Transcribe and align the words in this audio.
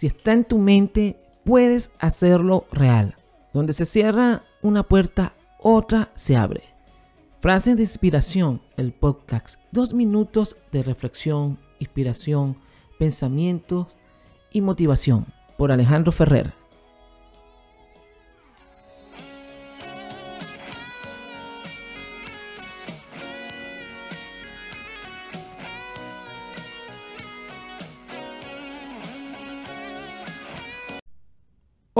si 0.00 0.06
está 0.06 0.32
en 0.32 0.44
tu 0.44 0.56
mente, 0.56 1.18
puedes 1.44 1.90
hacerlo 1.98 2.64
real. 2.72 3.16
Donde 3.52 3.74
se 3.74 3.84
cierra 3.84 4.44
una 4.62 4.82
puerta, 4.82 5.34
otra 5.58 6.10
se 6.14 6.36
abre. 6.36 6.62
Frases 7.42 7.76
de 7.76 7.82
inspiración, 7.82 8.62
el 8.78 8.94
podcast. 8.94 9.60
Dos 9.72 9.92
minutos 9.92 10.56
de 10.72 10.82
reflexión, 10.82 11.58
inspiración, 11.80 12.56
pensamientos 12.98 13.88
y 14.50 14.62
motivación. 14.62 15.26
Por 15.58 15.70
Alejandro 15.70 16.12
Ferrer. 16.12 16.59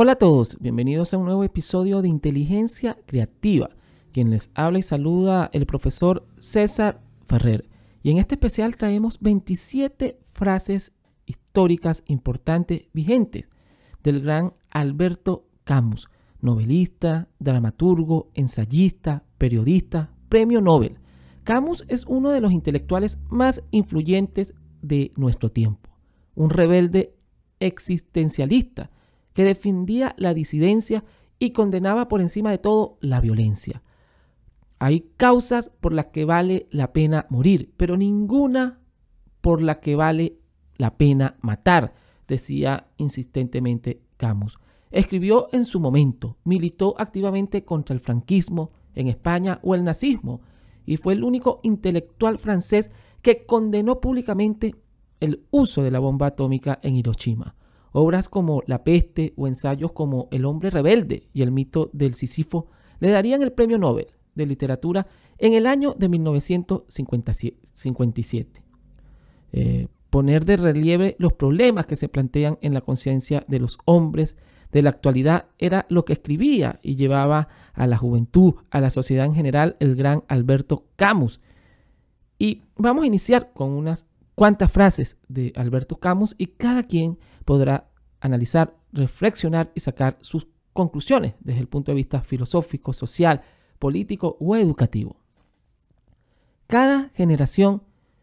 Hola 0.00 0.12
a 0.12 0.14
todos, 0.14 0.56
bienvenidos 0.60 1.12
a 1.12 1.18
un 1.18 1.24
nuevo 1.24 1.42
episodio 1.42 2.02
de 2.02 2.08
Inteligencia 2.08 2.96
Creativa. 3.04 3.70
Quien 4.12 4.30
les 4.30 4.48
habla 4.54 4.78
y 4.78 4.82
saluda 4.82 5.50
el 5.52 5.66
profesor 5.66 6.24
César 6.38 7.00
Ferrer. 7.26 7.68
Y 8.04 8.12
en 8.12 8.18
este 8.18 8.36
especial 8.36 8.76
traemos 8.76 9.18
27 9.18 10.20
frases 10.28 10.92
históricas 11.26 12.04
importantes 12.06 12.82
vigentes 12.92 13.46
del 14.04 14.22
gran 14.22 14.54
Alberto 14.70 15.48
Camus, 15.64 16.06
novelista, 16.40 17.26
dramaturgo, 17.40 18.30
ensayista, 18.34 19.24
periodista, 19.36 20.12
premio 20.28 20.60
Nobel. 20.60 20.98
Camus 21.42 21.84
es 21.88 22.06
uno 22.06 22.30
de 22.30 22.40
los 22.40 22.52
intelectuales 22.52 23.18
más 23.30 23.64
influyentes 23.72 24.54
de 24.80 25.10
nuestro 25.16 25.50
tiempo, 25.50 25.90
un 26.36 26.50
rebelde 26.50 27.16
existencialista 27.58 28.92
que 29.38 29.44
defendía 29.44 30.16
la 30.18 30.34
disidencia 30.34 31.04
y 31.38 31.50
condenaba 31.50 32.08
por 32.08 32.20
encima 32.20 32.50
de 32.50 32.58
todo 32.58 32.98
la 33.00 33.20
violencia. 33.20 33.84
Hay 34.80 35.12
causas 35.16 35.70
por 35.80 35.92
las 35.92 36.06
que 36.06 36.24
vale 36.24 36.66
la 36.72 36.92
pena 36.92 37.24
morir, 37.30 37.72
pero 37.76 37.96
ninguna 37.96 38.80
por 39.40 39.62
la 39.62 39.78
que 39.78 39.94
vale 39.94 40.40
la 40.76 40.96
pena 40.96 41.36
matar, 41.40 41.94
decía 42.26 42.88
insistentemente 42.96 44.02
Camus. 44.16 44.58
Escribió 44.90 45.46
en 45.52 45.64
su 45.64 45.78
momento, 45.78 46.36
militó 46.42 46.96
activamente 46.98 47.64
contra 47.64 47.94
el 47.94 48.00
franquismo 48.00 48.72
en 48.96 49.06
España 49.06 49.60
o 49.62 49.76
el 49.76 49.84
nazismo, 49.84 50.40
y 50.84 50.96
fue 50.96 51.12
el 51.12 51.22
único 51.22 51.60
intelectual 51.62 52.38
francés 52.38 52.90
que 53.22 53.46
condenó 53.46 54.00
públicamente 54.00 54.74
el 55.20 55.44
uso 55.52 55.84
de 55.84 55.92
la 55.92 56.00
bomba 56.00 56.26
atómica 56.26 56.80
en 56.82 56.96
Hiroshima. 56.96 57.54
Obras 57.92 58.28
como 58.28 58.62
La 58.66 58.84
peste 58.84 59.32
o 59.36 59.46
ensayos 59.46 59.92
como 59.92 60.28
El 60.30 60.44
hombre 60.44 60.70
rebelde 60.70 61.28
y 61.32 61.42
el 61.42 61.52
mito 61.52 61.90
del 61.92 62.14
Sísifo 62.14 62.66
le 63.00 63.10
darían 63.10 63.42
el 63.42 63.52
premio 63.52 63.78
Nobel 63.78 64.08
de 64.34 64.46
literatura 64.46 65.06
en 65.38 65.54
el 65.54 65.66
año 65.66 65.94
de 65.98 66.08
1957. 66.08 68.62
Eh, 69.52 69.88
poner 70.10 70.44
de 70.44 70.56
relieve 70.56 71.16
los 71.18 71.32
problemas 71.32 71.86
que 71.86 71.96
se 71.96 72.08
plantean 72.08 72.58
en 72.60 72.74
la 72.74 72.80
conciencia 72.80 73.44
de 73.48 73.58
los 73.58 73.78
hombres 73.84 74.36
de 74.72 74.82
la 74.82 74.90
actualidad 74.90 75.46
era 75.58 75.86
lo 75.88 76.04
que 76.04 76.12
escribía 76.12 76.78
y 76.82 76.96
llevaba 76.96 77.48
a 77.72 77.86
la 77.86 77.96
juventud, 77.96 78.54
a 78.70 78.80
la 78.80 78.90
sociedad 78.90 79.26
en 79.26 79.34
general, 79.34 79.76
el 79.80 79.96
gran 79.96 80.24
Alberto 80.28 80.84
Camus. 80.96 81.40
Y 82.38 82.62
vamos 82.76 83.04
a 83.04 83.06
iniciar 83.06 83.52
con 83.52 83.70
unas 83.70 84.06
cuantas 84.38 84.70
frases 84.70 85.18
de 85.26 85.52
Alberto 85.56 85.96
Camus 85.96 86.36
y 86.38 86.46
cada 86.46 86.84
quien 86.84 87.18
podrá 87.44 87.90
analizar, 88.20 88.76
reflexionar 88.92 89.72
y 89.74 89.80
sacar 89.80 90.16
sus 90.20 90.46
conclusiones 90.72 91.34
desde 91.40 91.58
el 91.58 91.66
punto 91.66 91.90
de 91.90 91.96
vista 91.96 92.20
filosófico, 92.22 92.92
social, 92.92 93.42
político 93.80 94.36
o 94.38 94.54
educativo. 94.54 95.16
Cada 96.68 97.10
generación, 97.14 97.82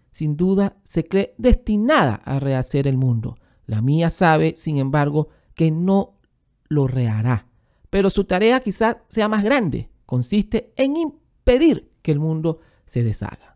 sin 0.09 0.37
duda, 0.37 0.77
se 0.83 1.03
cree 1.03 1.35
destinada 1.37 2.15
a 2.23 2.39
rehacer 2.39 2.87
el 2.87 2.95
mundo. 2.95 3.37
La 3.65 3.81
mía 3.81 4.09
sabe, 4.09 4.53
sin 4.55 4.77
embargo, 4.77 5.27
que 5.53 5.69
no 5.69 6.13
lo 6.69 6.87
rehará. 6.87 7.47
Pero 7.89 8.09
su 8.09 8.23
tarea 8.23 8.61
quizás 8.61 8.97
sea 9.09 9.27
más 9.27 9.43
grande. 9.43 9.89
Consiste 10.05 10.71
en 10.77 10.95
impedir 10.95 11.91
que 12.01 12.13
el 12.13 12.19
mundo 12.19 12.61
se 12.85 13.03
deshaga. 13.03 13.54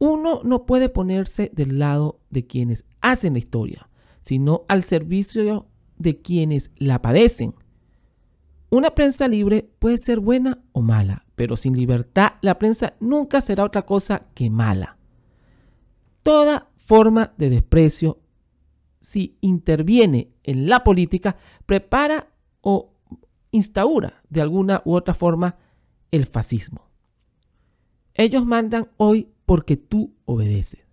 Uno 0.00 0.40
no 0.44 0.64
puede 0.64 0.88
ponerse 0.88 1.50
del 1.52 1.78
lado 1.78 2.20
de 2.30 2.46
quienes 2.46 2.86
hacen 3.02 3.34
la 3.34 3.38
historia, 3.38 3.90
sino 4.20 4.64
al 4.66 4.82
servicio 4.82 5.66
de 5.98 6.22
quienes 6.22 6.70
la 6.76 7.02
padecen. 7.02 7.54
Una 8.70 8.94
prensa 8.94 9.28
libre 9.28 9.70
puede 9.78 9.98
ser 9.98 10.20
buena 10.20 10.62
o 10.72 10.80
mala, 10.80 11.26
pero 11.36 11.54
sin 11.54 11.76
libertad 11.76 12.32
la 12.40 12.58
prensa 12.58 12.94
nunca 12.98 13.42
será 13.42 13.62
otra 13.62 13.84
cosa 13.84 14.26
que 14.32 14.48
mala. 14.48 14.96
Toda 16.22 16.70
forma 16.76 17.34
de 17.36 17.50
desprecio, 17.50 18.20
si 19.02 19.36
interviene 19.42 20.32
en 20.44 20.66
la 20.66 20.82
política, 20.82 21.36
prepara 21.66 22.32
o 22.62 22.94
instaura 23.50 24.22
de 24.30 24.40
alguna 24.40 24.80
u 24.86 24.94
otra 24.94 25.12
forma 25.12 25.58
el 26.10 26.24
fascismo. 26.24 26.88
Ellos 28.14 28.46
mandan 28.46 28.88
hoy 28.96 29.28
porque 29.50 29.76
tú 29.76 30.14
obedeces. 30.26 30.86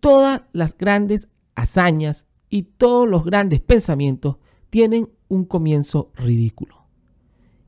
Todas 0.00 0.44
las 0.54 0.78
grandes 0.78 1.28
hazañas 1.54 2.26
y 2.48 2.62
todos 2.62 3.06
los 3.06 3.22
grandes 3.22 3.60
pensamientos 3.60 4.38
tienen 4.70 5.10
un 5.28 5.44
comienzo 5.44 6.10
ridículo. 6.14 6.86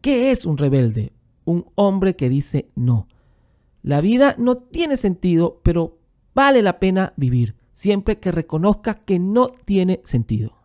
¿Qué 0.00 0.30
es 0.30 0.46
un 0.46 0.56
rebelde? 0.56 1.12
Un 1.44 1.66
hombre 1.74 2.16
que 2.16 2.30
dice 2.30 2.70
no. 2.74 3.06
La 3.82 4.00
vida 4.00 4.34
no 4.38 4.56
tiene 4.56 4.96
sentido, 4.96 5.60
pero 5.62 5.98
vale 6.34 6.62
la 6.62 6.78
pena 6.78 7.12
vivir, 7.18 7.54
siempre 7.74 8.18
que 8.18 8.32
reconozca 8.32 8.94
que 8.94 9.18
no 9.18 9.48
tiene 9.66 10.00
sentido. 10.04 10.56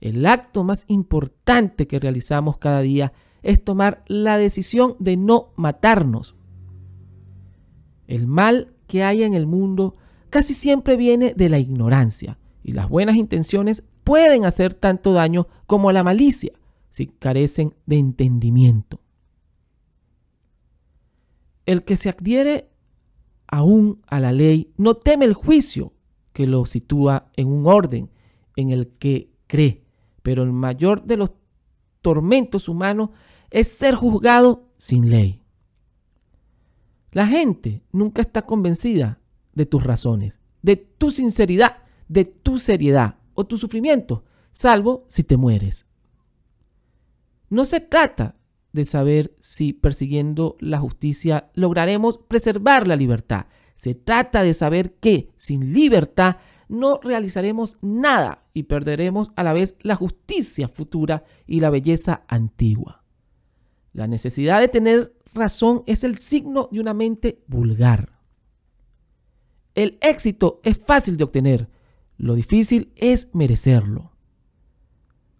El 0.00 0.26
acto 0.26 0.64
más 0.64 0.86
importante 0.88 1.86
que 1.86 2.00
realizamos 2.00 2.58
cada 2.58 2.80
día 2.80 3.12
es 3.44 3.62
tomar 3.62 4.02
la 4.08 4.38
decisión 4.38 4.96
de 4.98 5.16
no 5.16 5.52
matarnos 5.54 6.34
el 8.12 8.26
mal 8.26 8.74
que 8.88 9.02
hay 9.04 9.22
en 9.22 9.32
el 9.32 9.46
mundo 9.46 9.96
casi 10.28 10.52
siempre 10.52 10.98
viene 10.98 11.32
de 11.34 11.48
la 11.48 11.58
ignorancia 11.58 12.38
y 12.62 12.72
las 12.72 12.90
buenas 12.90 13.16
intenciones 13.16 13.82
pueden 14.04 14.44
hacer 14.44 14.74
tanto 14.74 15.14
daño 15.14 15.48
como 15.66 15.92
la 15.92 16.02
malicia 16.02 16.52
si 16.90 17.06
carecen 17.06 17.74
de 17.86 17.96
entendimiento. 17.96 19.00
El 21.64 21.84
que 21.84 21.96
se 21.96 22.10
adhiere 22.10 22.68
aún 23.46 24.02
a 24.06 24.20
la 24.20 24.32
ley 24.32 24.74
no 24.76 24.94
teme 24.94 25.24
el 25.24 25.32
juicio 25.32 25.94
que 26.34 26.46
lo 26.46 26.66
sitúa 26.66 27.30
en 27.34 27.48
un 27.48 27.66
orden 27.66 28.10
en 28.56 28.68
el 28.68 28.88
que 28.98 29.30
cree, 29.46 29.84
pero 30.22 30.42
el 30.42 30.52
mayor 30.52 31.04
de 31.04 31.16
los 31.16 31.32
tormentos 32.02 32.68
humanos 32.68 33.08
es 33.50 33.68
ser 33.68 33.94
juzgado 33.94 34.68
sin 34.76 35.08
ley. 35.08 35.41
La 37.12 37.26
gente 37.26 37.82
nunca 37.92 38.22
está 38.22 38.42
convencida 38.42 39.20
de 39.52 39.66
tus 39.66 39.84
razones, 39.84 40.40
de 40.62 40.76
tu 40.76 41.10
sinceridad, 41.10 41.82
de 42.08 42.24
tu 42.24 42.58
seriedad 42.58 43.16
o 43.34 43.46
tu 43.46 43.58
sufrimiento, 43.58 44.24
salvo 44.50 45.04
si 45.08 45.22
te 45.22 45.36
mueres. 45.36 45.86
No 47.50 47.66
se 47.66 47.80
trata 47.80 48.36
de 48.72 48.86
saber 48.86 49.36
si 49.38 49.74
persiguiendo 49.74 50.56
la 50.58 50.78
justicia 50.78 51.50
lograremos 51.54 52.16
preservar 52.16 52.86
la 52.86 52.96
libertad. 52.96 53.44
Se 53.74 53.94
trata 53.94 54.42
de 54.42 54.54
saber 54.54 54.94
que 54.94 55.30
sin 55.36 55.74
libertad 55.74 56.36
no 56.68 56.98
realizaremos 57.02 57.76
nada 57.82 58.46
y 58.54 58.62
perderemos 58.62 59.32
a 59.36 59.42
la 59.42 59.52
vez 59.52 59.76
la 59.82 59.96
justicia 59.96 60.68
futura 60.68 61.24
y 61.46 61.60
la 61.60 61.68
belleza 61.68 62.22
antigua. 62.28 63.04
La 63.92 64.06
necesidad 64.06 64.60
de 64.60 64.68
tener 64.68 65.12
razón 65.34 65.82
es 65.86 66.04
el 66.04 66.18
signo 66.18 66.68
de 66.70 66.80
una 66.80 66.94
mente 66.94 67.42
vulgar. 67.46 68.18
El 69.74 69.98
éxito 70.00 70.60
es 70.62 70.78
fácil 70.78 71.16
de 71.16 71.24
obtener, 71.24 71.68
lo 72.18 72.34
difícil 72.34 72.92
es 72.96 73.34
merecerlo. 73.34 74.12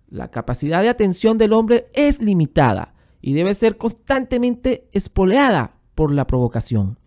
La 0.08 0.30
capacidad 0.30 0.82
de 0.82 0.88
atención 0.88 1.38
del 1.38 1.52
hombre 1.52 1.88
es 1.94 2.20
limitada 2.20 2.94
y 3.20 3.34
debe 3.34 3.54
ser 3.54 3.76
constantemente 3.76 4.88
espoleada 4.92 5.76
por 5.94 6.12
la 6.12 6.26
provocación. 6.26 6.98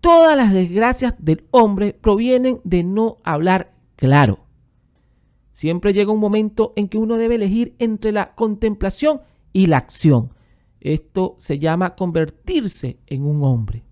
Todas 0.00 0.36
las 0.36 0.52
desgracias 0.52 1.14
del 1.18 1.46
hombre 1.50 1.92
provienen 1.92 2.60
de 2.64 2.84
no 2.84 3.18
hablar 3.22 3.74
claro. 3.96 4.46
Siempre 5.52 5.92
llega 5.92 6.12
un 6.12 6.20
momento 6.20 6.72
en 6.76 6.88
que 6.88 6.98
uno 6.98 7.16
debe 7.16 7.34
elegir 7.34 7.74
entre 7.78 8.12
la 8.12 8.34
contemplación 8.34 9.20
y 9.52 9.66
la 9.66 9.78
acción, 9.78 10.32
esto 10.80 11.36
se 11.38 11.58
llama 11.58 11.94
convertirse 11.94 12.98
en 13.06 13.24
un 13.24 13.44
hombre. 13.44 13.84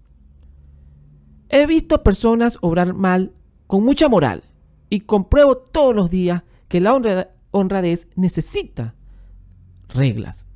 He 1.48 1.66
visto 1.66 2.02
personas 2.02 2.58
obrar 2.60 2.94
mal 2.94 3.32
con 3.66 3.84
mucha 3.84 4.08
moral 4.08 4.44
y 4.90 5.00
compruebo 5.00 5.56
todos 5.56 5.94
los 5.94 6.10
días 6.10 6.42
que 6.68 6.80
la 6.80 6.94
honradez 7.50 8.08
necesita 8.16 8.94
reglas. 9.88 10.46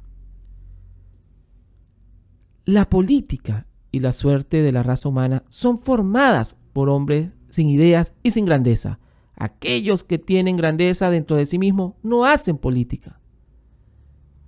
La 2.65 2.89
política 2.89 3.67
y 3.91 4.01
la 4.01 4.13
suerte 4.13 4.63
de 4.63 4.73
la 4.73 4.83
raza 4.83 5.09
humana 5.09 5.45
son 5.49 5.79
formadas 5.79 6.57
por 6.73 6.89
hombres 6.89 7.31
sin 7.49 7.69
ideas 7.69 8.15
y 8.23 8.31
sin 8.31 8.47
grandeza. 8.47 8.99
Aquellos 9.35 10.05
que 10.05 10.19
tienen 10.19 10.57
grandeza 10.57 11.11
dentro 11.11 11.37
de 11.37 11.47
sí 11.47 11.59
mismos 11.59 11.95
no 12.03 12.25
hacen 12.25 12.59
política. 12.59 13.21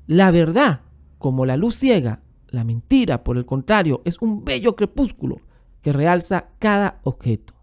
La 0.07 0.31
verdad, 0.31 0.83
como 1.25 1.47
la 1.47 1.57
luz 1.57 1.77
ciega, 1.77 2.21
la 2.51 2.65
mentira, 2.65 3.25
por 3.25 3.39
el 3.39 3.47
contrario, 3.47 4.03
es 4.05 4.21
un 4.21 4.45
bello 4.45 4.77
crepúsculo 4.77 5.41
que 5.81 5.91
realza 5.91 6.49
cada 6.59 7.01
objeto. 7.03 7.55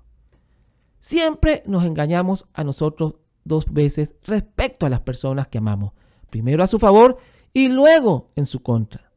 Siempre 0.99 1.61
nos 1.67 1.85
engañamos 1.85 2.47
a 2.55 2.63
nosotros 2.63 3.17
dos 3.43 3.71
veces 3.71 4.15
respecto 4.23 4.87
a 4.87 4.89
las 4.89 5.01
personas 5.01 5.47
que 5.49 5.59
amamos, 5.59 5.93
primero 6.31 6.63
a 6.63 6.65
su 6.65 6.79
favor 6.79 7.17
y 7.53 7.67
luego 7.67 8.31
en 8.35 8.47
su 8.47 8.63
contra. 8.63 9.11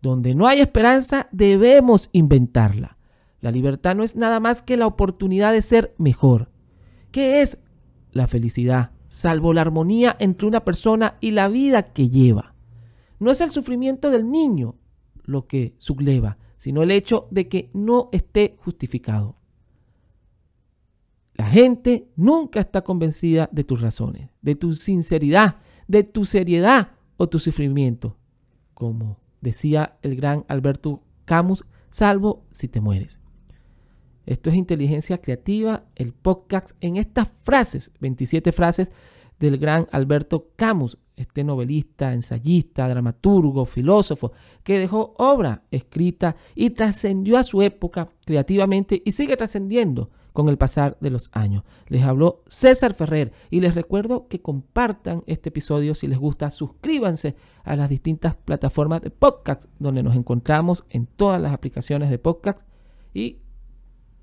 Donde 0.00 0.36
no 0.36 0.46
hay 0.46 0.60
esperanza, 0.60 1.26
debemos 1.32 2.10
inventarla. 2.12 2.96
La 3.40 3.50
libertad 3.50 3.96
no 3.96 4.04
es 4.04 4.14
nada 4.14 4.38
más 4.38 4.62
que 4.62 4.76
la 4.76 4.86
oportunidad 4.86 5.50
de 5.52 5.62
ser 5.62 5.96
mejor. 5.98 6.52
¿Qué 7.10 7.42
es 7.42 7.58
la 8.12 8.28
felicidad? 8.28 8.92
Salvo 9.08 9.52
la 9.52 9.62
armonía 9.62 10.14
entre 10.20 10.46
una 10.46 10.64
persona 10.64 11.16
y 11.20 11.32
la 11.32 11.48
vida 11.48 11.92
que 11.92 12.08
lleva. 12.08 12.49
No 13.20 13.30
es 13.30 13.40
el 13.40 13.50
sufrimiento 13.50 14.10
del 14.10 14.30
niño 14.30 14.74
lo 15.24 15.46
que 15.46 15.74
subleva, 15.78 16.38
sino 16.56 16.82
el 16.82 16.90
hecho 16.90 17.28
de 17.30 17.48
que 17.48 17.70
no 17.72 18.08
esté 18.12 18.56
justificado. 18.58 19.36
La 21.34 21.46
gente 21.48 22.08
nunca 22.16 22.60
está 22.60 22.82
convencida 22.82 23.48
de 23.52 23.64
tus 23.64 23.80
razones, 23.80 24.30
de 24.42 24.56
tu 24.56 24.74
sinceridad, 24.74 25.56
de 25.86 26.02
tu 26.02 26.24
seriedad 26.24 26.92
o 27.16 27.28
tu 27.28 27.38
sufrimiento. 27.38 28.16
Como 28.74 29.18
decía 29.40 29.98
el 30.02 30.16
gran 30.16 30.44
Alberto 30.48 31.02
Camus, 31.24 31.64
salvo 31.90 32.44
si 32.50 32.68
te 32.68 32.80
mueres. 32.80 33.20
Esto 34.26 34.50
es 34.50 34.56
inteligencia 34.56 35.18
creativa, 35.20 35.84
el 35.94 36.12
podcast 36.12 36.70
en 36.80 36.96
estas 36.96 37.32
frases, 37.42 37.90
27 38.00 38.52
frases 38.52 38.90
del 39.38 39.58
gran 39.58 39.88
Alberto 39.92 40.50
Camus, 40.56 40.98
este 41.20 41.44
novelista, 41.44 42.12
ensayista, 42.12 42.88
dramaturgo, 42.88 43.64
filósofo, 43.64 44.32
que 44.62 44.78
dejó 44.78 45.14
obra 45.18 45.64
escrita 45.70 46.36
y 46.54 46.70
trascendió 46.70 47.38
a 47.38 47.42
su 47.42 47.62
época 47.62 48.08
creativamente 48.24 49.02
y 49.04 49.12
sigue 49.12 49.36
trascendiendo 49.36 50.10
con 50.32 50.48
el 50.48 50.56
pasar 50.56 50.96
de 51.00 51.10
los 51.10 51.28
años. 51.32 51.64
Les 51.88 52.02
habló 52.02 52.42
César 52.46 52.94
Ferrer 52.94 53.32
y 53.50 53.60
les 53.60 53.74
recuerdo 53.74 54.28
que 54.28 54.40
compartan 54.40 55.22
este 55.26 55.50
episodio 55.50 55.94
si 55.94 56.06
les 56.06 56.18
gusta, 56.18 56.50
suscríbanse 56.50 57.36
a 57.64 57.76
las 57.76 57.90
distintas 57.90 58.36
plataformas 58.36 59.02
de 59.02 59.10
podcast 59.10 59.64
donde 59.78 60.02
nos 60.02 60.16
encontramos 60.16 60.84
en 60.88 61.06
todas 61.06 61.40
las 61.40 61.52
aplicaciones 61.52 62.10
de 62.10 62.18
podcast 62.18 62.66
y 63.12 63.40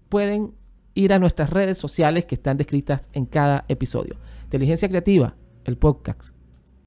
pueden 0.09 0.53
ir 0.95 1.13
a 1.13 1.19
nuestras 1.19 1.51
redes 1.51 1.77
sociales 1.77 2.25
que 2.25 2.35
están 2.35 2.57
descritas 2.57 3.11
en 3.13 3.25
cada 3.27 3.65
episodio. 3.67 4.15
Inteligencia 4.45 4.89
Creativa, 4.89 5.35
el 5.65 5.77
podcast 5.77 6.36